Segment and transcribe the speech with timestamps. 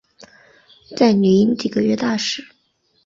[0.97, 2.43] 在女婴几个月大时